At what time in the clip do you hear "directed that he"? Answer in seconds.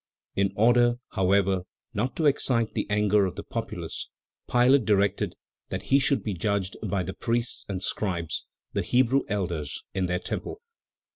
4.83-5.99